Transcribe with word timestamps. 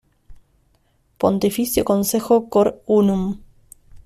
Pontificio 1.19 1.85
Consejo 1.85 2.49
Cor 2.49 2.81
Unum 2.87 3.37